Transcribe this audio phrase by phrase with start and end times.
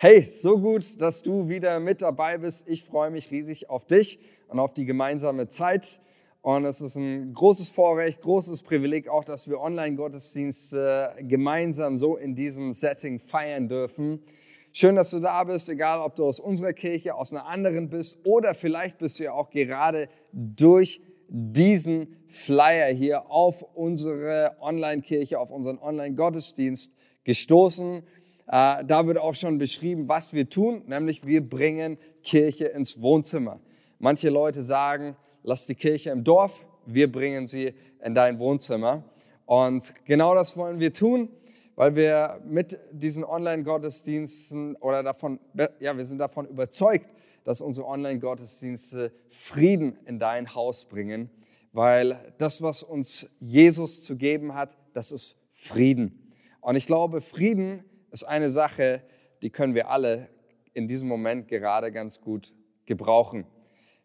[0.00, 2.68] Hey, so gut, dass du wieder mit dabei bist.
[2.68, 5.98] Ich freue mich riesig auf dich und auf die gemeinsame Zeit.
[6.40, 12.36] Und es ist ein großes Vorrecht, großes Privileg auch, dass wir Online-Gottesdienste gemeinsam so in
[12.36, 14.22] diesem Setting feiern dürfen.
[14.70, 18.18] Schön, dass du da bist, egal ob du aus unserer Kirche, aus einer anderen bist
[18.22, 25.50] oder vielleicht bist du ja auch gerade durch diesen Flyer hier auf unsere Online-Kirche, auf
[25.50, 26.92] unseren Online-Gottesdienst
[27.24, 28.04] gestoßen.
[28.48, 33.60] Äh, da wird auch schon beschrieben, was wir tun, nämlich wir bringen Kirche ins Wohnzimmer.
[33.98, 39.04] Manche Leute sagen, lass die Kirche im Dorf, wir bringen sie in dein Wohnzimmer.
[39.44, 41.28] Und genau das wollen wir tun,
[41.76, 45.40] weil wir mit diesen Online-Gottesdiensten oder davon,
[45.78, 47.06] ja, wir sind davon überzeugt,
[47.44, 51.28] dass unsere Online-Gottesdienste Frieden in dein Haus bringen,
[51.72, 56.32] weil das, was uns Jesus zu geben hat, das ist Frieden.
[56.60, 59.02] Und ich glaube, Frieden ist eine Sache,
[59.42, 60.28] die können wir alle
[60.74, 62.52] in diesem Moment gerade ganz gut
[62.86, 63.46] gebrauchen.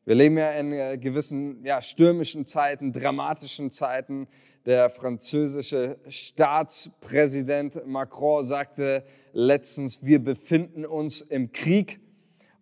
[0.05, 4.27] Wir leben ja in äh, gewissen ja, stürmischen Zeiten, dramatischen Zeiten.
[4.65, 12.01] Der französische Staatspräsident Macron sagte letztens, wir befinden uns im Krieg.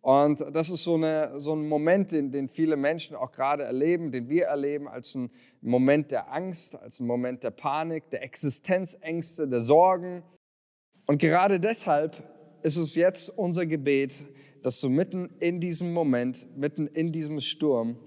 [0.02, 4.11] Und das ist so, eine, so ein Moment, den, den viele Menschen auch gerade erleben,
[4.11, 9.48] den wir erleben als ein Moment der Angst, als ein Moment der Panik, der Existenzängste,
[9.48, 10.23] der Sorgen.
[11.12, 12.23] Und gerade deshalb
[12.62, 14.14] ist es jetzt unser Gebet,
[14.64, 17.98] dass du mitten in diesem Moment, mitten in diesem Sturm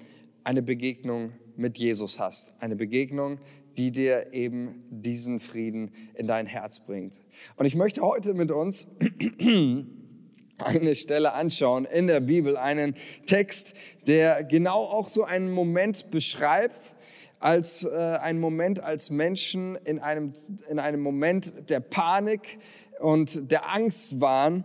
[0.42, 2.54] eine Begegnung mit Jesus hast.
[2.60, 3.40] Eine Begegnung,
[3.76, 7.20] die dir eben diesen Frieden in dein Herz bringt.
[7.56, 8.88] Und ich möchte heute mit uns
[10.56, 13.74] eine Stelle anschauen in der Bibel, einen Text,
[14.06, 16.96] der genau auch so einen Moment beschreibt,
[17.38, 17.90] als äh,
[18.22, 20.32] ein Moment als Menschen in einem,
[20.70, 22.58] in einem Moment der Panik,
[23.00, 24.64] und der Angst waren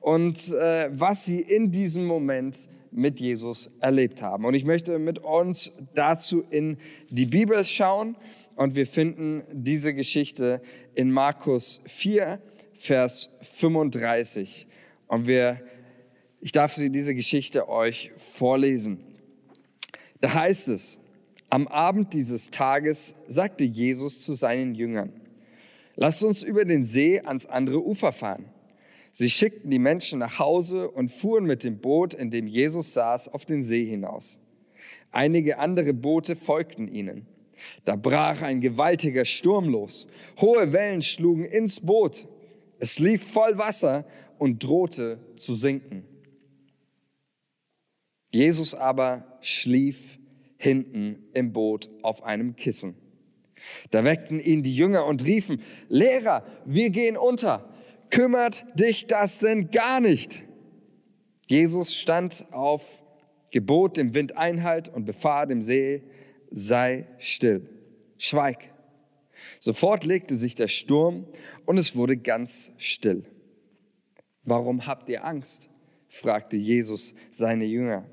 [0.00, 4.44] und äh, was sie in diesem Moment mit Jesus erlebt haben.
[4.44, 6.78] Und ich möchte mit uns dazu in
[7.10, 8.16] die Bibel schauen
[8.54, 10.62] und wir finden diese Geschichte
[10.94, 12.40] in Markus 4,
[12.74, 14.66] Vers 35.
[15.08, 15.60] Und wir,
[16.40, 19.00] ich darf sie, diese Geschichte euch vorlesen.
[20.20, 20.98] Da heißt es,
[21.50, 25.12] am Abend dieses Tages sagte Jesus zu seinen Jüngern,
[25.96, 28.46] Lasst uns über den See ans andere Ufer fahren.
[29.12, 33.28] Sie schickten die Menschen nach Hause und fuhren mit dem Boot, in dem Jesus saß,
[33.28, 34.40] auf den See hinaus.
[35.12, 37.26] Einige andere Boote folgten ihnen.
[37.84, 40.08] Da brach ein gewaltiger Sturm los.
[40.40, 42.26] Hohe Wellen schlugen ins Boot.
[42.80, 44.04] Es lief voll Wasser
[44.38, 46.04] und drohte zu sinken.
[48.32, 50.18] Jesus aber schlief
[50.56, 52.96] hinten im Boot auf einem Kissen.
[53.90, 57.68] Da weckten ihn die Jünger und riefen, Lehrer, wir gehen unter.
[58.10, 60.42] Kümmert dich das denn gar nicht?
[61.46, 63.02] Jesus stand auf,
[63.50, 66.02] gebot dem Wind Einhalt und befahl dem See,
[66.50, 67.68] sei still,
[68.18, 68.70] schweig.
[69.60, 71.26] Sofort legte sich der Sturm
[71.66, 73.24] und es wurde ganz still.
[74.44, 75.70] Warum habt ihr Angst?
[76.08, 78.06] fragte Jesus seine Jünger.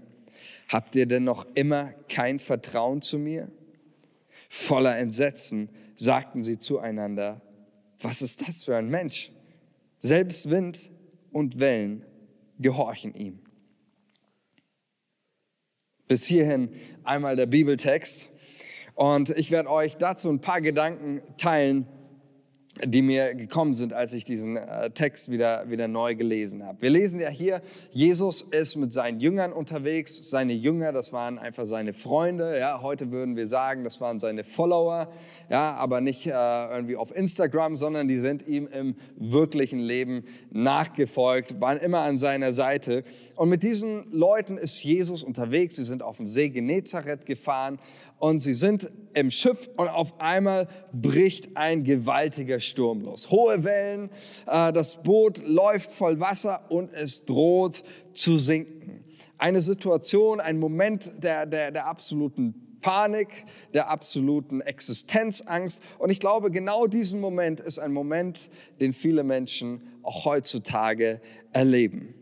[0.68, 3.52] Habt ihr denn noch immer kein Vertrauen zu mir?
[4.54, 7.42] Voller Entsetzen sagten sie zueinander,
[8.02, 9.32] was ist das für ein Mensch?
[9.98, 10.92] Selbst Wind
[11.32, 12.06] und Wellen
[12.60, 13.40] gehorchen ihm.
[16.10, 16.76] Bis hierhin
[17.06, 18.30] einmal der Bibeltext.
[18.94, 21.88] Und ich werde euch dazu ein paar Gedanken teilen,
[22.86, 26.81] die mir gekommen sind, als ich diesen äh, Text wieder, wieder neu gelesen habe.
[26.81, 27.62] Wir lesen ja hier,
[27.92, 30.30] Jesus ist mit seinen Jüngern unterwegs.
[30.30, 32.58] Seine Jünger, das waren einfach seine Freunde.
[32.59, 35.12] Ja, heute würden wir sagen, das waren seine Follower.
[35.50, 41.59] Ja, aber nicht äh, irgendwie auf Instagram, sondern die sind ihm im wirklichen Leben nachgefolgt,
[41.62, 43.03] waren immer an seiner Seite.
[43.36, 45.75] Und mit diesen Leuten ist Jesus unterwegs.
[45.75, 47.80] Sie sind auf dem See Genezareth gefahren
[48.22, 53.32] und sie sind im Schiff und auf einmal bricht ein gewaltiger Sturm los.
[53.32, 54.12] Hohe Wellen,
[54.46, 57.84] äh, das Boot läuft voll Wasser und es droht
[58.14, 59.03] zu sinken.
[59.40, 65.82] Eine Situation, ein Moment der, der, der absoluten Panik, der absoluten Existenzangst.
[65.97, 71.22] Und ich glaube, genau diesen Moment ist ein Moment, den viele Menschen auch heutzutage
[71.53, 72.14] erleben.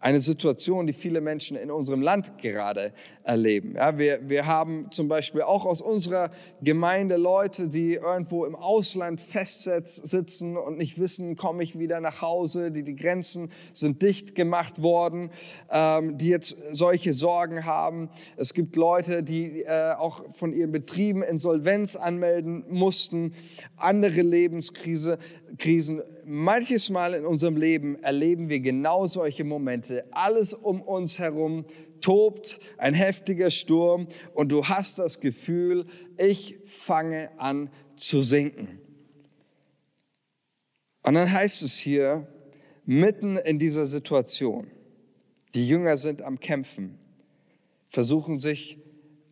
[0.00, 2.92] Eine Situation, die viele Menschen in unserem Land gerade
[3.24, 3.74] erleben.
[3.74, 6.30] Ja, wir, wir haben zum Beispiel auch aus unserer
[6.62, 12.70] Gemeinde Leute, die irgendwo im Ausland festsitzen und nicht wissen, komme ich wieder nach Hause,
[12.70, 15.30] die, die Grenzen sind dicht gemacht worden,
[15.68, 18.08] ähm, die jetzt solche Sorgen haben.
[18.36, 23.34] Es gibt Leute, die äh, auch von ihren Betrieben Insolvenz anmelden mussten,
[23.76, 25.18] andere Lebenskrise,
[25.58, 30.04] Krisen, manches Mal in unserem Leben erleben wir genau solche Momente.
[30.12, 31.64] Alles um uns herum
[32.00, 38.80] tobt, ein heftiger Sturm und du hast das Gefühl, ich fange an zu sinken.
[41.02, 42.26] Und dann heißt es hier,
[42.84, 44.70] mitten in dieser Situation,
[45.54, 46.98] die Jünger sind am Kämpfen,
[47.88, 48.78] versuchen sich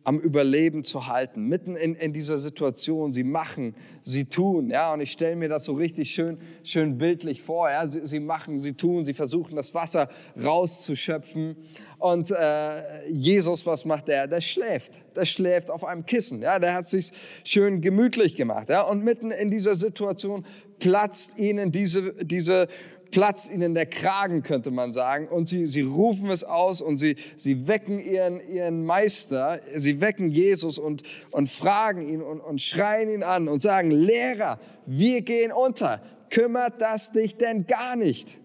[0.07, 3.11] am Überleben zu halten, mitten in, in dieser Situation.
[3.11, 7.41] Sie machen, sie tun, ja, und ich stelle mir das so richtig schön, schön bildlich
[7.41, 7.69] vor.
[7.69, 10.07] Ja, sie, sie machen, sie tun, sie versuchen das Wasser
[10.41, 11.57] rauszuschöpfen.
[11.99, 14.27] Und äh, Jesus, was macht der?
[14.27, 16.41] Der schläft, der schläft auf einem Kissen.
[16.41, 17.11] Ja, der hat sich
[17.43, 18.69] schön gemütlich gemacht.
[18.69, 20.45] Ja, und mitten in dieser Situation
[20.79, 22.69] platzt ihnen diese, diese
[23.11, 25.27] platzt ihnen der Kragen, könnte man sagen.
[25.27, 30.29] Und sie, sie rufen es aus und sie, sie wecken ihren, ihren Meister, sie wecken
[30.29, 35.51] Jesus und, und fragen ihn und, und schreien ihn an und sagen, Lehrer, wir gehen
[35.51, 36.01] unter.
[36.29, 38.37] Kümmert das dich denn gar nicht?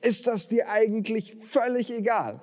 [0.00, 2.40] Ist das dir eigentlich völlig egal?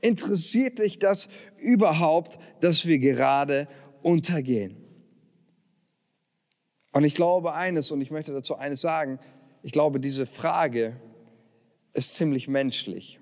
[0.00, 1.28] Interessiert dich das
[1.58, 3.68] überhaupt, dass wir gerade
[4.02, 4.76] untergehen?
[6.92, 9.18] Und ich glaube eines, und ich möchte dazu eines sagen,
[9.62, 10.96] ich glaube, diese Frage
[11.92, 13.18] ist ziemlich menschlich.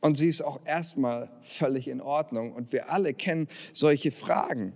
[0.00, 2.52] Und sie ist auch erstmal völlig in Ordnung.
[2.52, 4.74] Und wir alle kennen solche Fragen.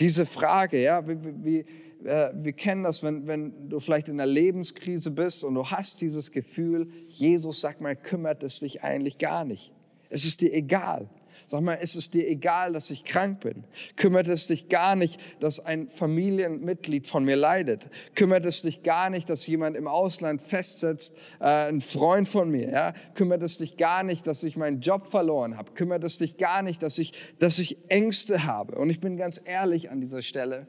[0.00, 1.58] Diese Frage, ja, wie, wie,
[2.06, 6.00] äh, wir kennen das, wenn, wenn du vielleicht in einer Lebenskrise bist und du hast
[6.00, 9.72] dieses Gefühl, Jesus, sag mal, kümmert es dich eigentlich gar nicht.
[10.08, 11.10] Es ist dir egal.
[11.46, 13.64] Sag mal, ist es dir egal, dass ich krank bin?
[13.96, 17.88] Kümmert es dich gar nicht, dass ein Familienmitglied von mir leidet?
[18.14, 22.70] Kümmert es dich gar nicht, dass jemand im Ausland festsetzt, äh, ein Freund von mir?
[22.70, 22.92] Ja?
[23.14, 25.72] Kümmert es dich gar nicht, dass ich meinen Job verloren habe?
[25.72, 28.76] Kümmert es dich gar nicht, dass ich, dass ich Ängste habe?
[28.76, 30.66] Und ich bin ganz ehrlich an dieser Stelle.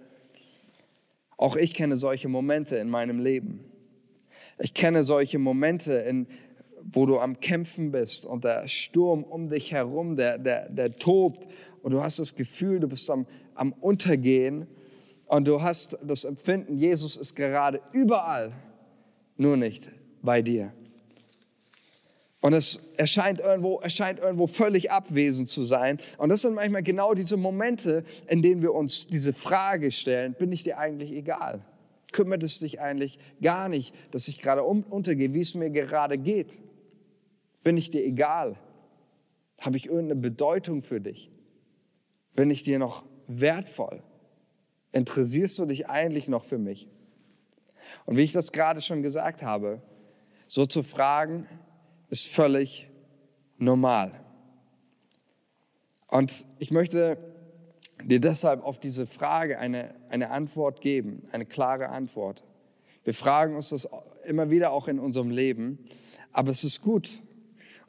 [1.37, 3.63] Auch ich kenne solche Momente in meinem Leben.
[4.59, 6.27] Ich kenne solche Momente in,
[6.91, 11.47] wo du am Kämpfen bist und der Sturm um dich herum, der, der, der tobt
[11.81, 13.25] und du hast das Gefühl, du bist am,
[13.55, 14.67] am Untergehen
[15.25, 18.51] und du hast das Empfinden, Jesus ist gerade überall,
[19.37, 19.91] nur nicht
[20.21, 20.73] bei dir.
[22.41, 25.99] Und es erscheint irgendwo, erscheint irgendwo völlig abwesend zu sein.
[26.17, 30.51] Und das sind manchmal genau diese Momente, in denen wir uns diese Frage stellen, bin
[30.51, 31.65] ich dir eigentlich egal?
[32.13, 36.61] Kümmert es dich eigentlich gar nicht, dass ich gerade untergehe, wie es mir gerade geht?
[37.63, 38.57] Bin ich dir egal?
[39.61, 41.29] Habe ich irgendeine Bedeutung für dich?
[42.35, 44.01] Bin ich dir noch wertvoll?
[44.91, 46.87] Interessierst du dich eigentlich noch für mich?
[48.05, 49.81] Und wie ich das gerade schon gesagt habe,
[50.47, 51.45] so zu fragen,
[52.09, 52.89] ist völlig
[53.57, 54.11] normal.
[56.07, 57.17] Und ich möchte
[58.03, 62.43] dir deshalb auf diese Frage eine, eine Antwort geben, eine klare Antwort.
[63.03, 63.87] Wir fragen uns das
[64.25, 65.85] immer wieder auch in unserem Leben,
[66.31, 67.21] aber es ist gut,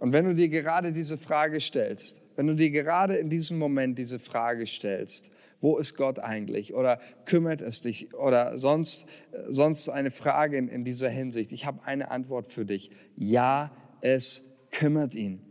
[0.01, 3.99] und wenn du dir gerade diese Frage stellst, wenn du dir gerade in diesem Moment
[3.99, 5.31] diese Frage stellst,
[5.61, 6.73] wo ist Gott eigentlich?
[6.73, 8.15] Oder kümmert es dich?
[8.15, 9.07] Oder sonst,
[9.47, 11.53] sonst eine Frage in, in dieser Hinsicht.
[11.53, 12.91] Ich habe eine Antwort für dich.
[13.15, 15.43] Ja, es kümmert ihn.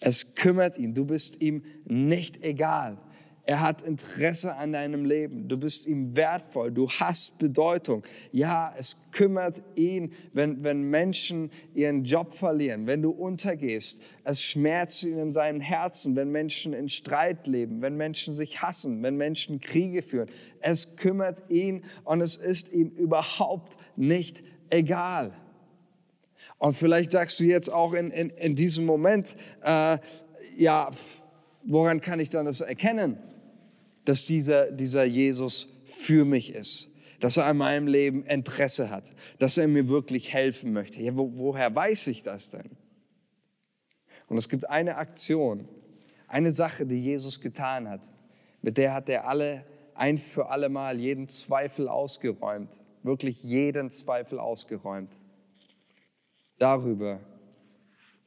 [0.00, 0.94] Es kümmert ihn.
[0.94, 2.96] Du bist ihm nicht egal.
[3.44, 5.48] Er hat Interesse an deinem Leben.
[5.48, 6.70] Du bist ihm wertvoll.
[6.70, 8.04] Du hast Bedeutung.
[8.30, 14.00] Ja, es kümmert ihn, wenn, wenn Menschen ihren Job verlieren, wenn du untergehst.
[14.22, 19.02] Es schmerzt ihn in seinem Herzen, wenn Menschen in Streit leben, wenn Menschen sich hassen,
[19.02, 20.30] wenn Menschen Kriege führen.
[20.60, 25.32] Es kümmert ihn und es ist ihm überhaupt nicht egal.
[26.58, 29.98] Und vielleicht sagst du jetzt auch in, in, in diesem Moment, äh,
[30.56, 30.92] ja,
[31.64, 33.18] woran kann ich dann das erkennen?
[34.04, 36.90] Dass dieser, dieser Jesus für mich ist,
[37.20, 41.00] dass er an meinem Leben Interesse hat, dass er mir wirklich helfen möchte.
[41.00, 42.70] Ja, wo, woher weiß ich das denn?
[44.28, 45.68] Und es gibt eine Aktion,
[46.26, 48.10] eine Sache, die Jesus getan hat,
[48.62, 54.38] mit der hat er alle ein für alle Mal jeden Zweifel ausgeräumt, wirklich jeden Zweifel
[54.38, 55.12] ausgeräumt.
[56.58, 57.20] Darüber,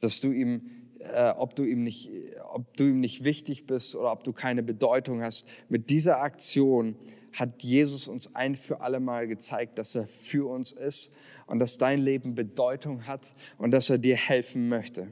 [0.00, 2.10] dass du ihm äh, ob, du ihm nicht,
[2.52, 5.46] ob du ihm nicht wichtig bist oder ob du keine Bedeutung hast.
[5.68, 6.96] Mit dieser Aktion
[7.32, 11.12] hat Jesus uns ein für alle Mal gezeigt, dass er für uns ist
[11.46, 15.08] und dass dein Leben Bedeutung hat und dass er dir helfen möchte.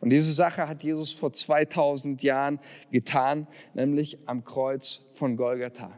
[0.00, 2.58] Und diese Sache hat Jesus vor 2000 Jahren
[2.90, 5.92] getan, nämlich am Kreuz von Golgatha.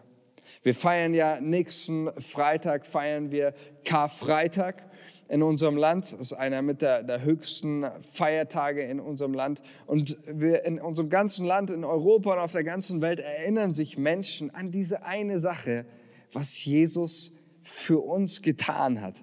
[0.62, 3.54] Wir feiern ja nächsten Freitag, feiern wir
[3.84, 4.85] Karfreitag
[5.28, 6.12] in unserem Land.
[6.12, 9.60] Das ist einer mit der, der höchsten Feiertage in unserem Land.
[9.86, 13.98] Und wir in unserem ganzen Land, in Europa und auf der ganzen Welt erinnern sich
[13.98, 15.86] Menschen an diese eine Sache,
[16.32, 19.16] was Jesus für uns getan hat.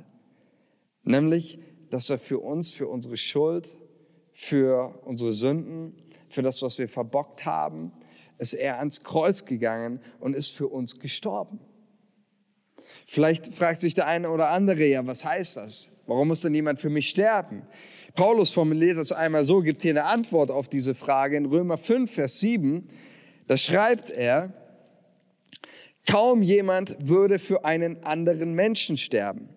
[1.04, 3.78] Nämlich, dass er für uns, für unsere Schuld,
[4.32, 5.96] für unsere Sünden,
[6.30, 7.92] für das, was wir verbockt haben,
[8.40, 11.60] ist er ans Kreuz gegangen und ist für uns gestorben.
[13.06, 15.92] Vielleicht fragt sich der eine oder andere, ja, was heißt das?
[16.08, 17.64] Warum muss denn jemand für mich sterben?
[18.16, 22.12] Paulus formuliert das einmal so, gibt hier eine Antwort auf diese Frage in Römer 5,
[22.12, 22.88] Vers 7.
[23.48, 24.54] Da schreibt er,
[26.08, 29.50] kaum jemand würde für einen anderen Menschen sterben,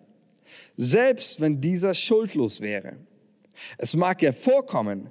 [0.75, 2.93] selbst wenn dieser schuldlos wäre.
[3.77, 5.09] Es mag ja vorkommen,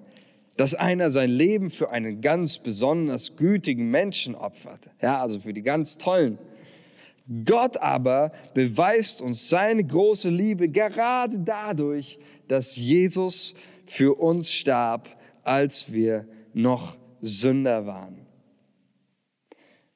[0.56, 5.62] dass einer sein Leben für einen ganz besonders gütigen Menschen opfert, ja, also für die
[5.62, 6.38] ganz tollen.
[7.45, 13.54] Gott aber beweist uns seine große Liebe gerade dadurch, dass Jesus
[13.85, 15.09] für uns starb,
[15.42, 18.26] als wir noch Sünder waren.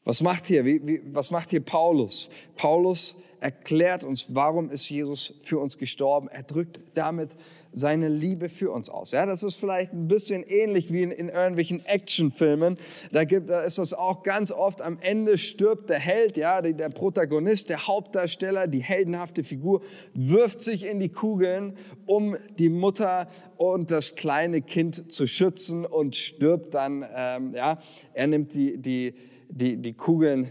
[0.05, 0.65] Was macht hier,
[1.13, 2.29] was macht hier Paulus?
[2.57, 6.29] Paulus erklärt uns, warum ist Jesus für uns gestorben.
[6.29, 7.31] Er drückt damit
[7.73, 9.13] seine Liebe für uns aus.
[9.13, 12.79] Ja, das ist vielleicht ein bisschen ähnlich wie in, in irgendwelchen Actionfilmen.
[13.13, 16.89] Da, gibt, da ist das auch ganz oft am Ende stirbt der Held, ja, der,
[16.89, 19.83] Protagonist, der Hauptdarsteller, die heldenhafte Figur,
[20.15, 26.17] wirft sich in die Kugeln, um die Mutter und das kleine Kind zu schützen und
[26.17, 27.07] stirbt dann.
[27.15, 27.79] Ähm, ja,
[28.15, 29.15] er nimmt die, die,
[29.49, 30.51] die, die Kugeln.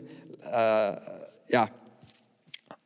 [0.50, 0.96] Äh,
[1.52, 1.70] ja,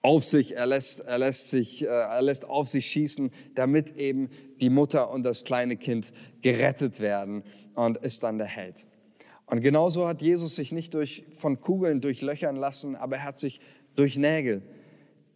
[0.04, 4.30] auf sich, er lässt, er lässt sich, äh, er lässt auf sich schießen, damit eben
[4.62, 7.44] die Mutter und das kleine Kind gerettet werden
[7.74, 8.86] und ist dann der Held.
[9.46, 13.62] Und genauso hat Jesus sich nicht durch, von Kugeln durchlöchern lassen, aber er hat sich
[13.96, 14.62] durch Nägel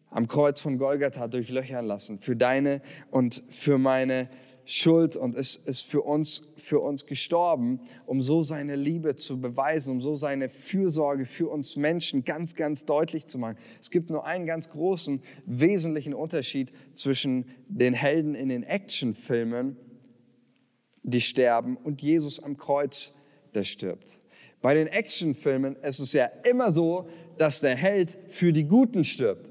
[0.09, 4.29] am Kreuz von Golgatha durchlöchern lassen für deine und für meine
[4.65, 9.91] Schuld und ist, ist für uns, für uns gestorben, um so seine Liebe zu beweisen,
[9.91, 13.57] um so seine Fürsorge für uns Menschen ganz, ganz deutlich zu machen.
[13.79, 19.77] Es gibt nur einen ganz großen, wesentlichen Unterschied zwischen den Helden in den Actionfilmen,
[21.03, 23.13] die sterben, und Jesus am Kreuz,
[23.53, 24.19] der stirbt.
[24.61, 29.46] Bei den Actionfilmen ist es ja immer so, dass der Held für die Guten stirbt.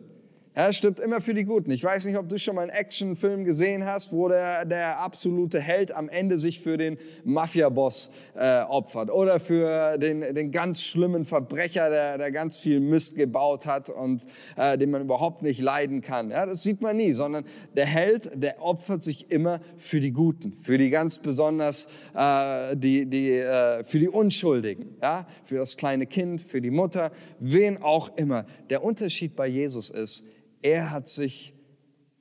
[0.59, 1.71] Er stirbt immer für die Guten.
[1.71, 5.61] Ich weiß nicht, ob du schon mal einen Actionfilm gesehen hast, wo der, der absolute
[5.61, 11.27] Held am Ende sich für den Mafia-Boss äh, opfert oder für den, den ganz schlimmen
[11.27, 14.23] Verbrecher, der, der ganz viel Mist gebaut hat und
[14.57, 16.31] äh, den man überhaupt nicht leiden kann.
[16.31, 17.45] Ja, das sieht man nie, sondern
[17.75, 23.05] der Held, der opfert sich immer für die Guten, für die ganz besonders, äh, die,
[23.05, 28.17] die, äh, für die Unschuldigen, ja, für das kleine Kind, für die Mutter, wen auch
[28.17, 28.47] immer.
[28.71, 30.25] Der Unterschied bei Jesus ist,
[30.63, 31.55] er hat sich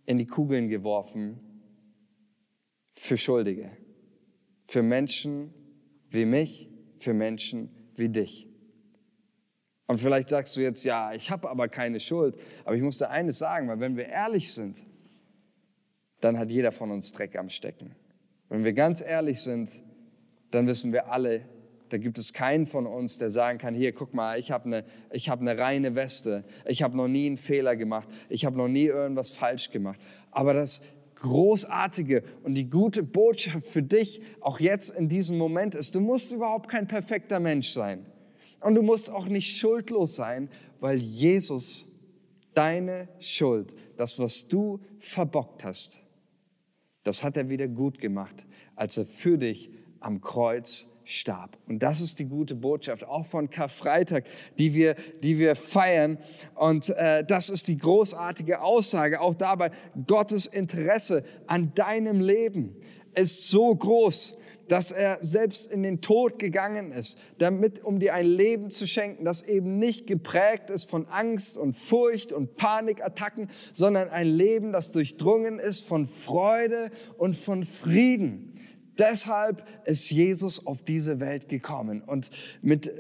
[0.05, 1.39] in die Kugeln geworfen
[2.95, 3.71] für Schuldige,
[4.67, 5.53] für Menschen
[6.09, 8.47] wie mich, für Menschen wie dich.
[9.87, 12.37] Und vielleicht sagst du jetzt, ja, ich habe aber keine Schuld.
[12.63, 14.83] Aber ich muss dir eines sagen, weil wenn wir ehrlich sind,
[16.21, 17.95] dann hat jeder von uns Dreck am Stecken.
[18.49, 19.69] Wenn wir ganz ehrlich sind,
[20.51, 21.47] dann wissen wir alle,
[21.89, 24.85] da gibt es keinen von uns, der sagen kann, hier, guck mal, ich habe eine,
[25.13, 28.85] hab eine reine Weste, ich habe noch nie einen Fehler gemacht, ich habe noch nie
[28.85, 29.99] irgendwas falsch gemacht.
[30.31, 30.81] Aber das
[31.15, 36.33] Großartige und die gute Botschaft für dich, auch jetzt in diesem Moment ist, du musst
[36.33, 38.05] überhaupt kein perfekter Mensch sein.
[38.61, 40.49] Und du musst auch nicht schuldlos sein,
[40.79, 41.85] weil Jesus
[42.53, 46.01] deine Schuld, das, was du verbockt hast,
[47.03, 51.57] das hat er wieder gut gemacht, als er für dich am Kreuz starb.
[51.67, 54.25] Und das ist die gute Botschaft, auch von Karfreitag,
[54.57, 56.17] die wir, die wir feiern.
[56.55, 59.71] Und äh, das ist die großartige Aussage, auch dabei,
[60.07, 62.75] Gottes Interesse an deinem Leben
[63.13, 64.35] ist so groß,
[64.67, 69.23] dass er selbst in den Tod gegangen ist, damit, um dir ein Leben zu schenken,
[69.23, 74.91] das eben nicht geprägt ist von Angst und Furcht und Panikattacken, sondern ein Leben, das
[74.91, 78.54] durchdrungen ist von Freude und von Frieden.
[78.97, 82.01] Deshalb ist Jesus auf diese Welt gekommen.
[82.01, 82.29] Und
[82.61, 82.91] mit,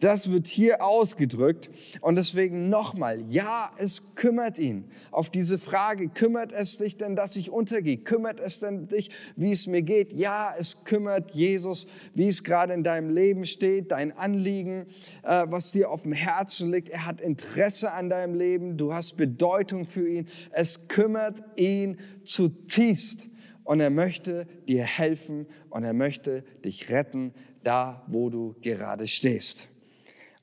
[0.00, 1.70] das wird hier ausgedrückt.
[2.00, 4.84] Und deswegen nochmal, ja, es kümmert ihn.
[5.10, 7.98] Auf diese Frage, kümmert es dich denn, dass ich untergehe?
[7.98, 10.12] Kümmert es denn dich, wie es mir geht?
[10.12, 14.86] Ja, es kümmert Jesus, wie es gerade in deinem Leben steht, dein Anliegen,
[15.24, 16.88] äh, was dir auf dem Herzen liegt.
[16.88, 18.76] Er hat Interesse an deinem Leben.
[18.76, 20.28] Du hast Bedeutung für ihn.
[20.52, 23.26] Es kümmert ihn zutiefst
[23.68, 29.68] und er möchte dir helfen und er möchte dich retten, da wo du gerade stehst.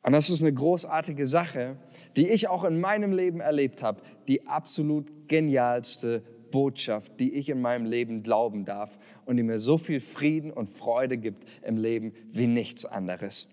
[0.04, 1.78] Und das ist eine großartige Sache,
[2.16, 7.62] die ich auch in meinem Leben erlebt habe, die absolut genialste Botschaft, die ich in
[7.62, 12.14] meinem Leben glauben darf und die mir so viel Frieden und Freude gibt im Leben
[12.30, 13.48] wie nichts anderes.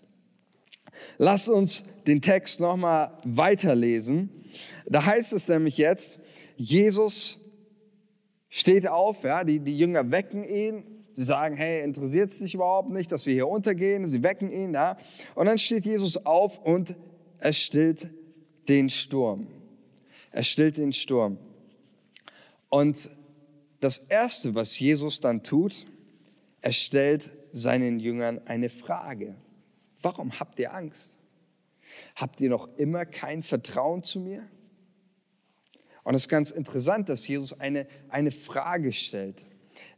[1.17, 4.29] Lasst uns den Text nochmal weiterlesen.
[4.85, 6.21] Da heißt es nämlich jetzt,
[6.59, 7.41] Jesus
[8.52, 10.85] steht auf, ja, die, die Jünger wecken ihn.
[11.12, 14.06] Sie sagen, hey, interessiert es dich überhaupt nicht, dass wir hier untergehen?
[14.06, 14.99] Sie wecken ihn, ja.
[15.35, 16.94] Und dann steht Jesus auf und
[17.38, 18.09] er stillt
[18.68, 19.47] den Sturm.
[20.30, 21.38] Er stillt den Sturm.
[22.68, 23.11] Und
[23.80, 25.87] das Erste, was Jesus dann tut,
[26.61, 29.35] er stellt seinen Jüngern eine Frage.
[30.02, 31.18] Warum habt ihr Angst?
[32.16, 34.47] Habt ihr noch immer kein Vertrauen zu mir?
[36.04, 39.47] Und es ist ganz interessant, dass Jesus eine, eine Frage stellt.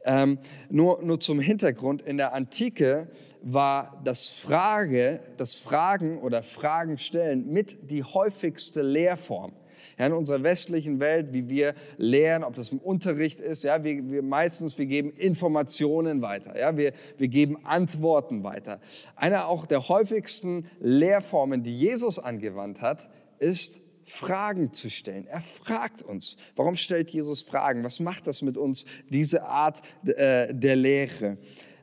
[0.04, 3.08] Ähm, nur, nur zum Hintergrund, in der Antike
[3.42, 9.52] war das Frage, das Fragen oder Fragen stellen mit die häufigste Lehrform.
[9.98, 14.10] Ja, in unserer westlichen Welt, wie wir lernen, ob das im Unterricht ist, ja, wir,
[14.10, 18.80] wir meistens, wir geben Informationen weiter, ja, wir, wir geben Antworten weiter.
[19.14, 23.08] Eine auch der häufigsten Lehrformen, die Jesus angewandt hat,
[23.38, 25.26] ist Fragen zu stellen.
[25.26, 26.36] Er fragt uns.
[26.56, 27.84] Warum stellt Jesus Fragen?
[27.84, 31.38] Was macht das mit uns, diese Art äh, der Lehre?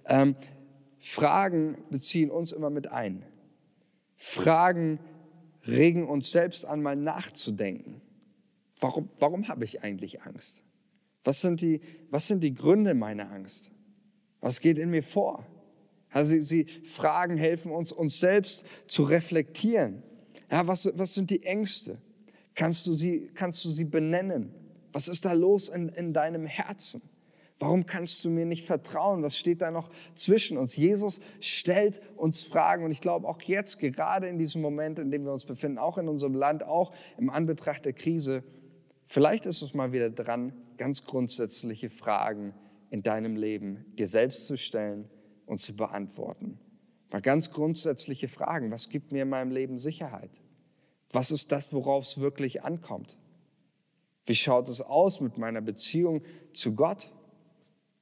[0.05, 0.35] Ähm,
[0.99, 3.25] Fragen beziehen uns immer mit ein.
[4.15, 4.99] Fragen
[5.67, 8.01] regen uns selbst an, mal nachzudenken.
[8.79, 10.63] Warum, warum habe ich eigentlich Angst?
[11.23, 13.71] Was sind, die, was sind die Gründe meiner Angst?
[14.39, 15.45] Was geht in mir vor?
[16.09, 20.03] Also sie, sie Fragen helfen uns, uns selbst zu reflektieren.
[20.51, 21.99] Ja, was, was sind die Ängste?
[22.61, 24.53] Kannst du sie, kannst du sie benennen?
[24.93, 27.01] Was ist da los in, in deinem Herzen?
[27.57, 29.23] Warum kannst du mir nicht vertrauen?
[29.23, 30.75] Was steht da noch zwischen uns?
[30.75, 35.23] Jesus stellt uns Fragen und ich glaube auch jetzt, gerade in diesem Moment, in dem
[35.25, 38.43] wir uns befinden, auch in unserem Land, auch im Anbetracht der Krise,
[39.07, 42.53] vielleicht ist es mal wieder dran, ganz grundsätzliche Fragen
[42.91, 45.09] in deinem Leben dir selbst zu stellen
[45.47, 46.59] und zu beantworten.
[47.11, 48.69] Mal ganz grundsätzliche Fragen.
[48.69, 50.39] Was gibt mir in meinem Leben Sicherheit?
[51.11, 53.17] Was ist das, worauf es wirklich ankommt?
[54.25, 56.21] Wie schaut es aus mit meiner Beziehung
[56.53, 57.11] zu Gott?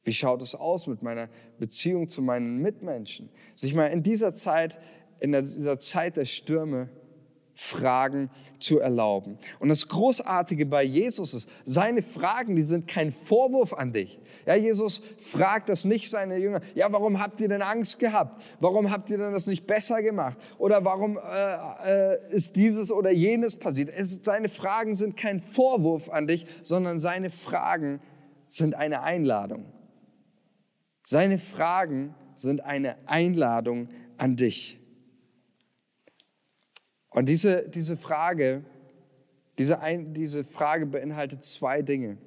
[0.03, 3.29] Wie schaut es aus mit meiner Beziehung zu meinen Mitmenschen?
[3.55, 4.77] Sich mal in dieser Zeit,
[5.19, 6.89] in dieser Zeit der Stürme,
[7.62, 9.38] Fragen zu erlauben.
[9.60, 14.17] Und das Großartige bei Jesus ist, seine Fragen, die sind kein Vorwurf an dich.
[14.45, 16.62] Ja, Jesus fragt das nicht seine Jünger.
[16.74, 18.41] Ja, warum habt ihr denn Angst gehabt?
[18.62, 20.38] Warum habt ihr denn das nicht besser gemacht?
[20.58, 23.89] Oder warum äh, äh, ist dieses oder jenes passiert?
[23.89, 28.00] Es, seine Fragen sind kein Vorwurf an dich, sondern seine Fragen
[28.48, 29.65] sind eine Einladung.
[31.06, 34.80] Seine Fragen sind eine Einladung an dich.
[37.10, 38.63] Und diese, diese Frage,
[39.58, 42.17] diese, ein, diese Frage beinhaltet zwei Dinge.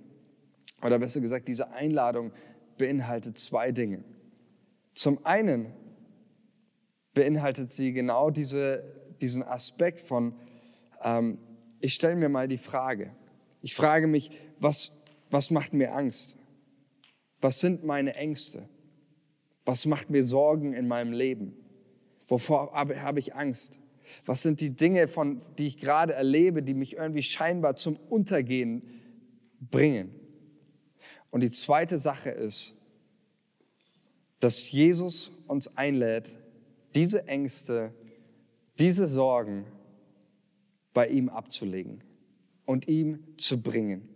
[0.82, 2.32] Oder besser gesagt, diese Einladung
[2.76, 4.04] beinhaltet zwei Dinge.
[4.94, 5.72] Zum einen
[7.14, 8.82] beinhaltet sie genau diese,
[9.20, 10.34] diesen Aspekt von,
[11.02, 11.38] ähm,
[11.80, 13.14] ich stelle mir mal die Frage.
[13.60, 14.92] Ich frage mich, was,
[15.30, 16.36] was macht mir Angst?
[17.40, 18.68] Was sind meine Ängste?
[19.64, 21.56] Was macht mir Sorgen in meinem Leben?
[22.28, 23.81] Wovor habe ich Angst?
[24.24, 28.82] Was sind die Dinge, von, die ich gerade erlebe, die mich irgendwie scheinbar zum Untergehen
[29.60, 30.14] bringen?
[31.30, 32.74] Und die zweite Sache ist,
[34.40, 36.36] dass Jesus uns einlädt,
[36.94, 37.94] diese Ängste,
[38.78, 39.64] diese Sorgen
[40.92, 42.02] bei ihm abzulegen
[42.66, 44.08] und ihm zu bringen.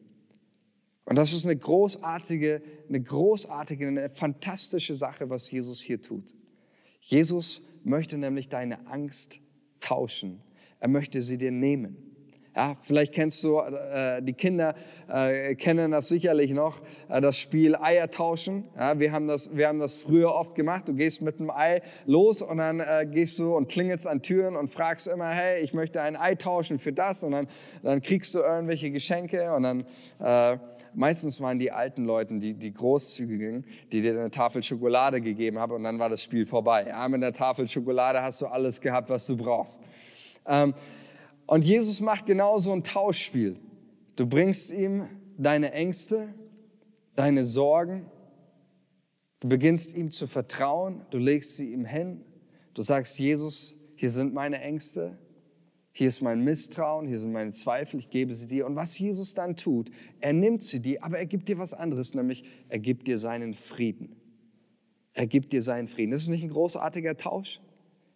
[1.05, 6.35] Und das ist eine großartige, eine großartige, eine fantastische Sache, was Jesus hier tut.
[7.01, 9.39] Jesus möchte nämlich deine Angst
[9.81, 10.41] tauschen.
[10.81, 12.07] Er möchte sie dir nehmen.
[12.57, 14.75] Ja, vielleicht kennst du, äh, die Kinder
[15.09, 18.65] äh, kennen das sicherlich noch, äh, das Spiel Eier tauschen.
[18.75, 20.89] Ja, wir, haben das, wir haben das früher oft gemacht.
[20.89, 24.57] Du gehst mit einem Ei los und dann äh, gehst du und klingelst an Türen
[24.57, 27.25] und fragst immer, hey, ich möchte ein Ei tauschen für das.
[27.25, 27.47] Und dann,
[27.83, 29.85] dann kriegst du irgendwelche Geschenke und dann
[30.19, 30.57] äh,
[30.97, 35.73] meistens waren die alten Leute, die, die Großzügigen, die dir eine Tafel Schokolade gegeben haben
[35.73, 36.87] und dann war das Spiel vorbei.
[36.89, 39.83] Ja, mit der Tafel Schokolade hast du alles gehabt, was du brauchst.
[40.47, 40.75] Ähm,
[41.47, 43.59] und Jesus macht genauso ein Tauschspiel.
[44.17, 45.07] Du bringst ihm
[45.37, 46.35] deine Ängste,
[47.15, 48.07] deine Sorgen,
[49.41, 52.25] du beginnst ihm zu vertrauen, du legst sie ihm hin,
[52.73, 55.19] du sagst, Jesus, hier sind meine Ängste,
[55.97, 58.67] hier ist mein Misstrauen, hier sind meine Zweifel, ich gebe sie dir.
[58.67, 62.13] Und was Jesus dann tut, er nimmt sie dir, aber er gibt dir was anderes,
[62.13, 64.15] nämlich er gibt dir seinen Frieden.
[65.15, 66.11] Er gibt dir seinen Frieden.
[66.11, 67.63] Das ist nicht ein großartiger Tausch?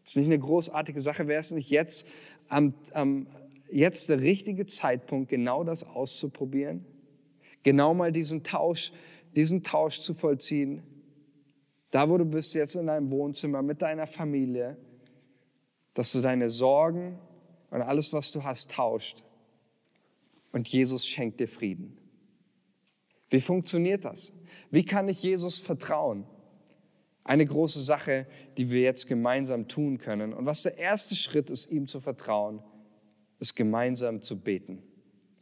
[0.03, 1.27] Das ist nicht eine großartige Sache?
[1.27, 2.07] Wäre es nicht jetzt,
[2.49, 3.27] am, am,
[3.71, 6.85] jetzt der richtige Zeitpunkt, genau das auszuprobieren?
[7.63, 8.93] Genau mal diesen Tausch,
[9.35, 10.83] diesen Tausch zu vollziehen?
[11.91, 14.77] Da, wo du bist, jetzt in deinem Wohnzimmer mit deiner Familie,
[15.95, 17.19] dass du deine Sorgen,
[17.71, 19.23] und alles, was du hast, tauscht.
[20.53, 21.97] Und Jesus schenkt dir Frieden.
[23.29, 24.33] Wie funktioniert das?
[24.71, 26.27] Wie kann ich Jesus vertrauen?
[27.23, 30.33] Eine große Sache, die wir jetzt gemeinsam tun können.
[30.33, 32.61] Und was der erste Schritt ist, ihm zu vertrauen,
[33.39, 34.83] ist gemeinsam zu beten.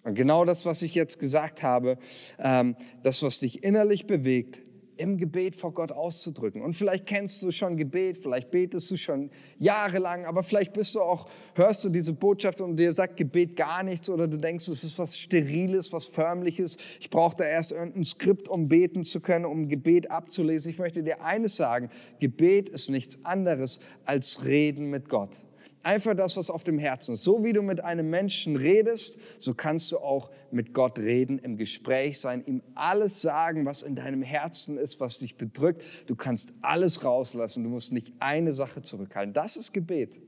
[0.02, 1.98] Und genau das, was ich jetzt gesagt habe,
[2.38, 4.60] ähm, das, was dich innerlich bewegt,
[4.98, 6.62] im Gebet vor Gott auszudrücken.
[6.62, 11.00] Und vielleicht kennst du schon Gebet, vielleicht betest du schon jahrelang, aber vielleicht bist du
[11.00, 14.84] auch, hörst du diese Botschaft und dir sagt Gebet gar nichts oder du denkst, es
[14.84, 16.76] ist was Steriles, was Förmliches.
[17.00, 20.70] Ich brauche da erst irgendein Skript, um beten zu können, um Gebet abzulesen.
[20.70, 25.44] Ich möchte dir eines sagen, Gebet ist nichts anderes als Reden mit Gott.
[25.88, 27.24] Einfach das, was auf dem Herzen ist.
[27.24, 31.56] So wie du mit einem Menschen redest, so kannst du auch mit Gott reden, im
[31.56, 35.82] Gespräch sein, ihm alles sagen, was in deinem Herzen ist, was dich bedrückt.
[36.06, 37.64] Du kannst alles rauslassen.
[37.64, 39.32] Du musst nicht eine Sache zurückhalten.
[39.32, 40.20] Das ist Gebet.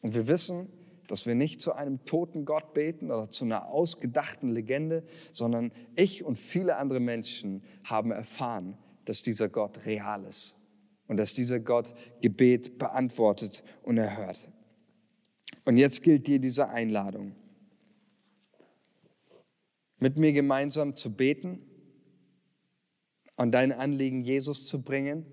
[0.00, 0.66] Und wir wissen,
[1.06, 6.24] dass wir nicht zu einem toten Gott beten oder zu einer ausgedachten Legende, sondern ich
[6.24, 10.56] und viele andere Menschen haben erfahren, dass dieser Gott real ist
[11.06, 14.48] und dass dieser Gott Gebet beantwortet und erhört.
[15.64, 17.34] Und jetzt gilt dir diese Einladung,
[19.98, 21.60] mit mir gemeinsam zu beten
[23.36, 25.24] und deine Anliegen Jesus zu bringen,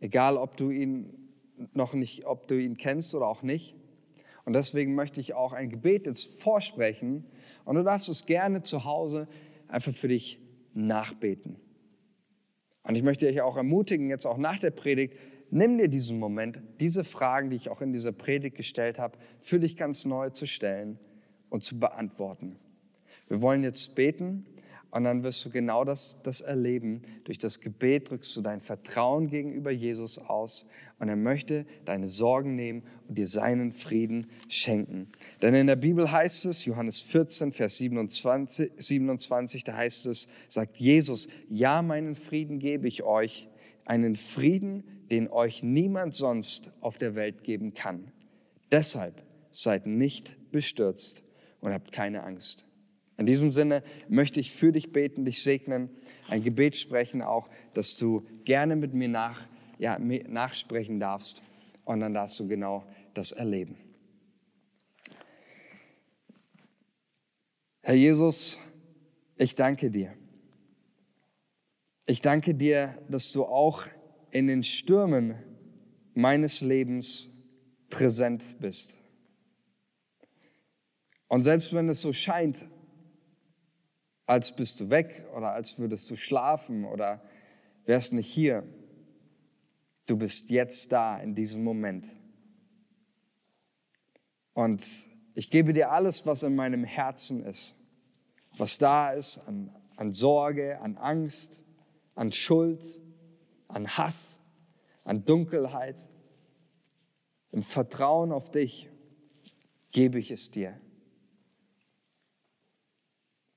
[0.00, 1.32] egal ob du ihn
[1.72, 3.74] noch nicht, ob du ihn kennst oder auch nicht.
[4.44, 7.24] Und deswegen möchte ich auch ein Gebet jetzt vorsprechen
[7.64, 9.26] und du darfst es gerne zu Hause
[9.66, 10.40] einfach für dich
[10.72, 11.56] nachbeten.
[12.84, 15.16] Und ich möchte dich auch ermutigen, jetzt auch nach der Predigt,
[15.56, 19.58] nimm dir diesen Moment, diese Fragen, die ich auch in dieser Predigt gestellt habe, für
[19.58, 20.98] dich ganz neu zu stellen
[21.48, 22.56] und zu beantworten.
[23.28, 24.46] Wir wollen jetzt beten
[24.90, 27.02] und dann wirst du genau das, das erleben.
[27.24, 30.64] Durch das Gebet drückst du dein Vertrauen gegenüber Jesus aus
[30.98, 35.08] und er möchte deine Sorgen nehmen und dir seinen Frieden schenken.
[35.42, 40.78] Denn in der Bibel heißt es, Johannes 14, Vers 27, 27 da heißt es, sagt
[40.78, 43.48] Jesus, ja, meinen Frieden gebe ich euch,
[43.84, 48.12] einen Frieden, den euch niemand sonst auf der Welt geben kann.
[48.70, 51.22] Deshalb seid nicht bestürzt
[51.60, 52.66] und habt keine Angst.
[53.18, 55.90] In diesem Sinne möchte ich für dich beten, dich segnen,
[56.28, 59.46] ein Gebet sprechen auch, dass du gerne mit mir nach,
[59.78, 61.42] ja, nachsprechen darfst
[61.84, 63.76] und dann darfst du genau das erleben.
[67.80, 68.58] Herr Jesus,
[69.36, 70.12] ich danke dir.
[72.04, 73.84] Ich danke dir, dass du auch
[74.36, 75.34] in den Stürmen
[76.12, 77.30] meines Lebens
[77.88, 78.98] präsent bist.
[81.26, 82.66] Und selbst wenn es so scheint,
[84.26, 87.22] als bist du weg oder als würdest du schlafen oder
[87.86, 88.62] wärst nicht hier,
[90.04, 92.06] du bist jetzt da in diesem Moment.
[94.52, 94.84] Und
[95.34, 97.74] ich gebe dir alles, was in meinem Herzen ist,
[98.58, 101.58] was da ist an, an Sorge, an Angst,
[102.14, 103.00] an Schuld,
[103.68, 104.38] an Hass,
[105.04, 106.08] an Dunkelheit.
[107.52, 108.90] Im Vertrauen auf dich
[109.92, 110.78] gebe ich es dir.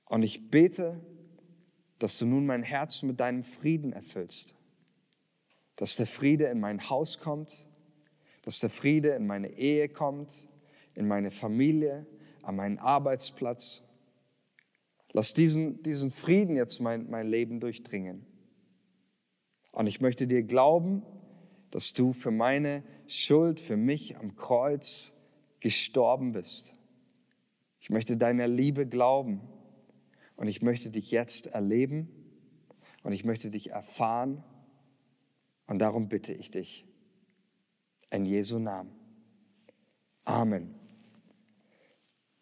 [0.06, 1.00] Und ich bete,
[1.98, 4.56] dass du nun mein Herz mit deinem Frieden erfüllst.
[5.76, 7.66] Dass der Friede in mein Haus kommt,
[8.42, 10.48] dass der Friede in meine Ehe kommt,
[10.94, 12.06] in meine Familie,
[12.42, 13.82] an meinen Arbeitsplatz.
[15.12, 18.26] Lass diesen, diesen Frieden jetzt mein, mein Leben durchdringen.
[19.72, 21.02] Und ich möchte dir glauben,
[21.70, 25.12] dass du für meine Schuld, für mich am Kreuz
[25.60, 26.74] gestorben bist.
[27.80, 29.40] Ich möchte deiner Liebe glauben
[30.36, 32.08] und ich möchte dich jetzt erleben
[33.02, 34.42] und ich möchte dich erfahren
[35.66, 36.84] und darum bitte ich dich.
[38.10, 38.90] In Jesu Namen.
[40.24, 40.74] Amen.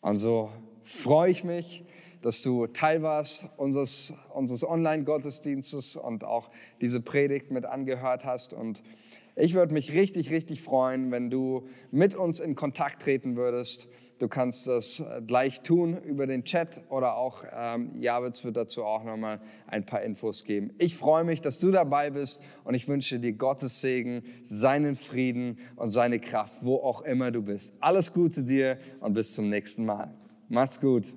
[0.01, 0.51] Und so
[0.83, 1.85] freue ich mich,
[2.23, 6.51] dass du Teil warst unseres, unseres Online-Gottesdienstes und auch
[6.81, 8.55] diese Predigt mit angehört hast.
[8.55, 8.83] Und
[9.37, 13.89] ich würde mich richtig, richtig freuen, wenn du mit uns in Kontakt treten würdest.
[14.19, 19.05] Du kannst das gleich tun über den Chat oder auch ähm, Javitz wird dazu auch
[19.05, 20.73] nochmal ein paar Infos geben.
[20.79, 25.59] Ich freue mich, dass du dabei bist und ich wünsche dir Gottes Segen, seinen Frieden
[25.77, 27.75] und seine Kraft, wo auch immer du bist.
[27.79, 30.13] Alles Gute dir und bis zum nächsten Mal.
[30.49, 31.15] Macht's gut.